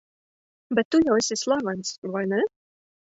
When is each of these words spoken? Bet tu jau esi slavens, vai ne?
Bet 0.79 0.89
tu 0.95 1.01
jau 1.07 1.17
esi 1.23 1.37
slavens, 1.43 1.93
vai 2.17 2.25
ne? 2.33 2.41